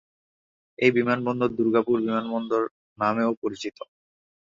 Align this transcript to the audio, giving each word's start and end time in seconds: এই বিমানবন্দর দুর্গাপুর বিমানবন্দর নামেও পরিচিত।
এই 0.79 0.91
বিমানবন্দর 0.97 1.49
দুর্গাপুর 1.57 1.97
বিমানবন্দর 2.01 2.63
নামেও 2.97 3.31
পরিচিত। 3.41 3.77